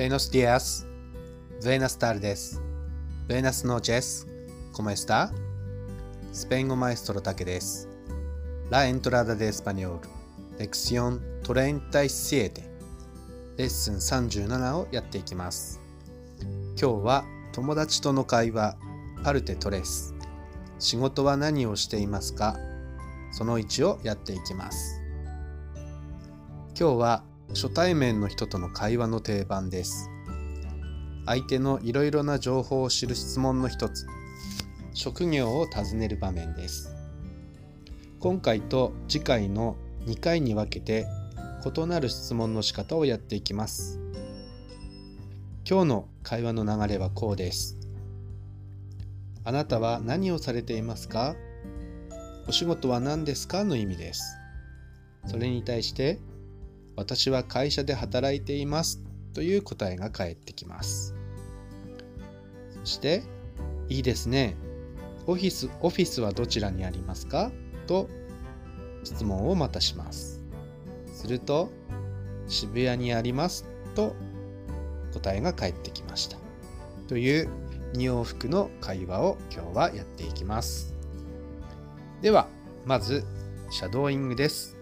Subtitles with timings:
[0.00, 0.86] Buenos días.
[1.62, 2.58] Buenas tardes.
[3.28, 4.26] Buenas noches.
[4.72, 5.30] ¿Cómo está?
[6.32, 7.86] スペイン語マエストロタケです。
[8.70, 10.00] La entrada de español.
[10.56, 12.62] Lección 37.
[13.58, 15.78] レッスン37をやっていきます。
[16.80, 18.78] 今日は友達との会話、
[19.22, 20.14] パルテトレス。
[20.78, 22.56] 仕事は何をしていますか
[23.32, 25.02] その1をやっていきます。
[26.74, 30.08] 今日は初対面の人との会話の定番です。
[31.26, 34.06] 相手のいろいろな情報を知る質問の一つ、
[34.94, 36.94] 職業を尋ねる場面です。
[38.20, 39.76] 今回と次回の
[40.06, 41.06] 2回に分けて
[41.64, 44.00] 異なる質問の仕方をやっていきます。
[45.68, 47.76] 今日の会話の流れはこうです。
[49.44, 51.34] あなたは何をされていますか？
[52.48, 53.64] お仕事は何ですか？
[53.64, 54.22] の意味です。
[55.26, 56.18] それに対して、
[57.00, 59.00] 私は会社で働いています
[59.32, 61.14] という答えが返ってきます。
[62.84, 63.22] そして、
[63.88, 64.54] いいですね。
[65.26, 67.50] オフィス、オフィスはどちらにありますか？
[67.86, 68.10] と
[69.02, 70.42] 質問をまたします。
[71.14, 71.70] すると、
[72.48, 73.64] 渋谷にあります
[73.94, 74.14] と
[75.14, 76.36] 答えが返ってきました。
[77.08, 77.48] という
[77.94, 80.94] 2往復の会話を今日はやっていきます。
[82.20, 82.46] では、
[82.84, 83.24] まず、
[83.70, 84.76] シャドーイングです。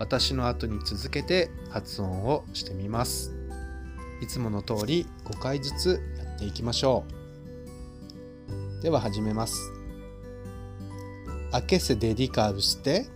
[0.00, 3.36] 私の後に続けて発音をしてみます。
[4.22, 7.04] いつもの通り5回ずつやっていきましょ
[8.80, 8.82] う。
[8.82, 9.54] では始めます
[11.52, 13.08] 「あけせデリカーブして」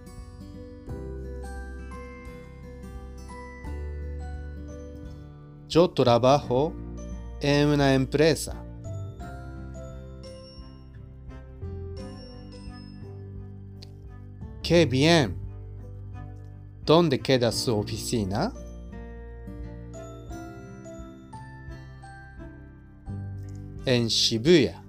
[5.69, 6.75] 「ジョトラバーホ。
[7.41, 8.55] エームナエンプレーサ」
[14.62, 15.44] Qué.
[16.85, 18.53] ¿Dónde queda su oficina?
[23.87, 24.83] En Shibuya.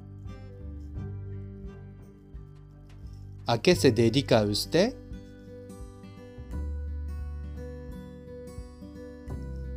[3.46, 4.94] ¿A qué se dedica usted?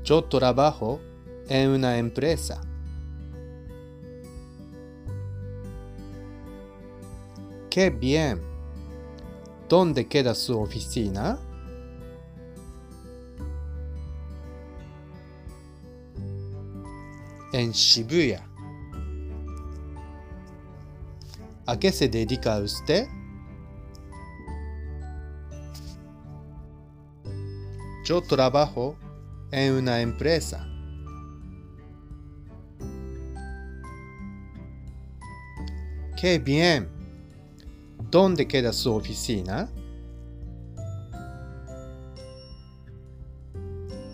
[0.03, 1.01] Yo trabajo
[1.49, 2.61] en una empresa.
[7.71, 8.41] ¡Qué bien!
[9.69, 11.39] ¿Dónde queda su oficina?
[17.53, 18.44] En Shibuya.
[21.66, 23.09] ¿A qué se dedica usted?
[28.04, 28.97] Yo trabajo
[29.50, 30.66] en una empresa.
[36.19, 36.88] ¡Qué bien!
[38.10, 39.70] ¿Dónde queda su oficina?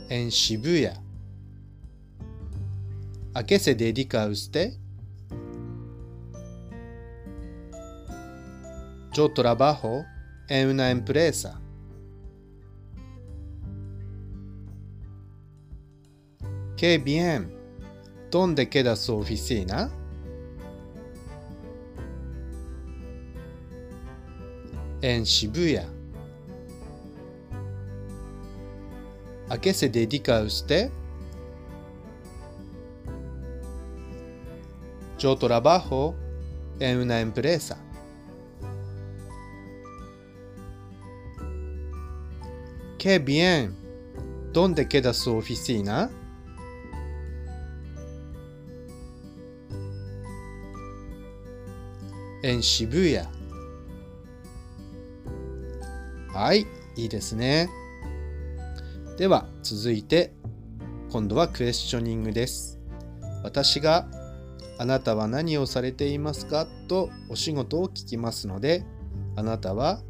[0.08, 1.03] En Shibuya.
[3.36, 4.74] ¿A qué se dedica usted?
[9.12, 10.04] Yo trabajo
[10.48, 11.60] en una empresa.
[16.76, 17.52] ¡Qué bien!
[18.30, 19.90] ¿Dónde queda su oficina?
[25.02, 25.88] En Shibuya.
[29.48, 30.92] ¿A qué se dedica usted?
[35.24, 36.14] Yo trabajo
[36.78, 37.78] en una empresa.
[42.98, 43.74] ¡Qué bien!
[44.52, 46.10] ¿Dónde queda su oficina?
[52.42, 53.26] En Shibuya.
[56.34, 57.70] はい、いいですね。
[59.16, 60.34] では、続いて、
[61.10, 62.78] 今度はクエスチョニングです。
[63.42, 64.06] 私が
[64.78, 66.66] あなたは何をされていますか？
[66.88, 68.84] とお仕事を聞きますので、
[69.36, 70.00] あなたは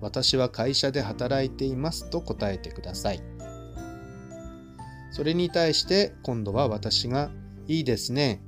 [0.00, 3.22] 私は会社で働いていますと答えてください。
[5.10, 7.30] それに対して今度は私が
[7.66, 8.40] いいですね。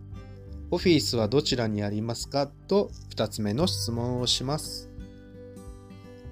[0.71, 2.47] オフィスはどちらにありますか？
[2.47, 4.89] と2つ目の質問をします。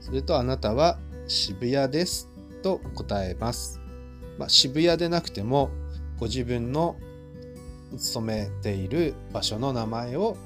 [0.01, 0.99] するとあなたは
[1.29, 2.29] 渋谷です
[2.63, 3.81] と答えます。
[4.39, 5.71] まあ、渋谷でなくても
[6.19, 6.97] ご自分の
[7.99, 10.37] 勤めている場所の名前を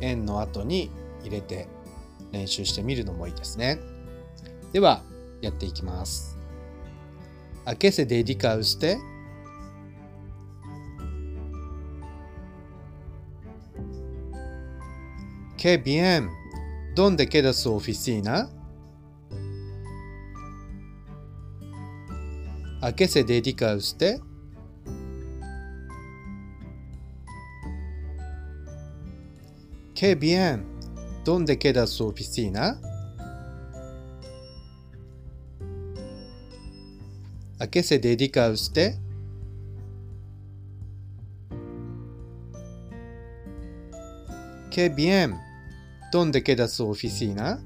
[0.00, 0.90] 円の後に
[1.22, 1.68] 入れて
[2.32, 3.78] 練習してみるのもいいですね。
[4.72, 5.02] では、
[5.40, 6.36] やっていきます。
[7.64, 8.98] あけせでりかうして。
[15.56, 15.82] け。
[16.94, 18.48] どんでけだすオフィシーナ
[22.80, 24.20] あけせでりかうして。
[29.96, 30.66] Qué bien.
[31.24, 32.78] ¿Dónde queda su oficina?
[37.58, 38.98] ¿A qué se dedica usted?
[44.70, 45.34] Qué bien.
[46.12, 47.58] ¿Dónde queda su oficina?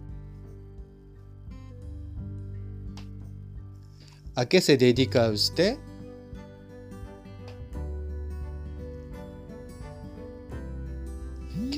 [4.37, 5.79] ¿A qué se dedica usted?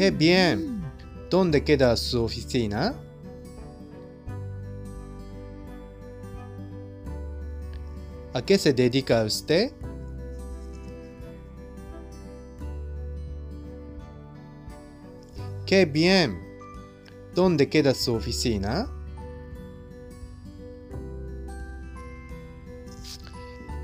[0.02, 0.82] Qué bien.
[1.30, 2.92] ¿Dónde queda su oficina?
[8.32, 9.70] ¿A qué se dedica usted?
[15.66, 16.36] Qué bien.
[17.32, 18.90] ¿Dónde queda su oficina?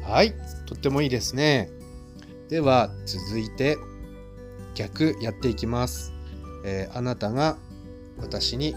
[0.03, 0.35] はい、
[0.67, 1.71] とってもいいですね。
[2.49, 3.77] では、続いて、
[4.79, 6.13] 逆やっていきます。
[6.65, 7.59] えー、あなたが
[8.17, 8.77] 私に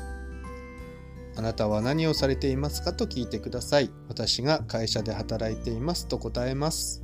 [1.36, 3.92] あなたは何をされていますかと聞いてください。
[4.08, 7.04] 私が会社で働いていますと答えます。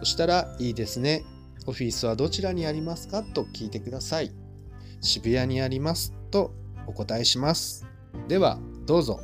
[0.00, 1.24] そしたら、いいですね。
[1.66, 4.32] オフィスはどちらにありますかと聞いてください。
[5.00, 6.52] 渋谷にありますと
[6.86, 7.86] お答えします。
[8.26, 9.20] では、どうぞ。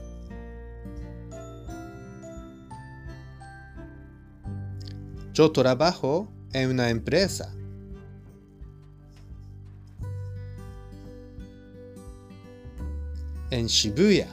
[5.34, 7.56] Yo trabajo en una empresa.
[13.50, 14.28] En Shibuya.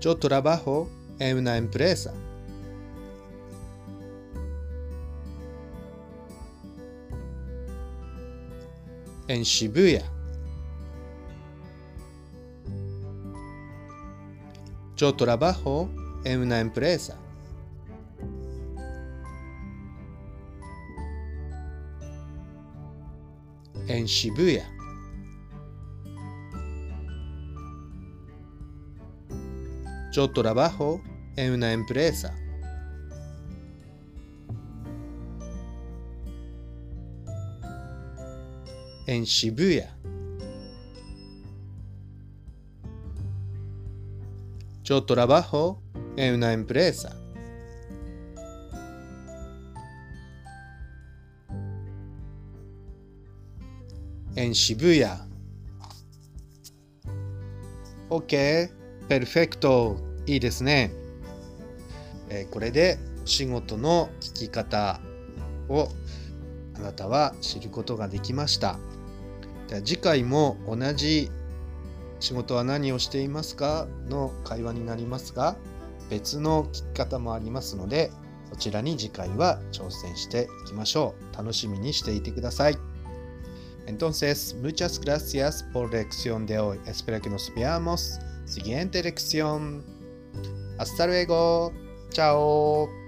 [0.00, 2.12] Yo trabajo en una empresa.
[9.28, 10.02] En Shibuya.
[14.96, 15.88] Yo trabajo
[16.24, 17.21] en una empresa.
[23.88, 24.68] En Shibuya.
[30.12, 31.02] Yo trabajo
[31.36, 32.36] en una empresa.
[39.06, 39.96] En Shibuya.
[44.84, 45.82] Yo trabajo
[46.16, 47.21] en una empresa.
[54.36, 55.18] En Shibuya.
[58.08, 58.70] OK,
[59.08, 59.96] perfecto.
[60.26, 60.92] いいですね。
[62.28, 65.00] えー、これでお仕事の聞き方
[65.68, 65.88] を
[66.76, 68.78] あなたは知ることができました。
[69.68, 71.30] では次回も同じ
[72.20, 75.56] 仕事は何をしていますかの会話になりますが、
[76.08, 78.10] 別の聞き方もありますので、
[78.50, 81.36] そちらに次回は挑戦していきましょう。
[81.36, 82.91] 楽しみにしていてください。
[83.86, 86.80] Entonces, muchas gracias por la lección de hoy.
[86.86, 88.18] Espero que nos veamos.
[88.44, 89.84] Siguiente lección.
[90.78, 91.72] Hasta luego.
[92.10, 93.01] Chao.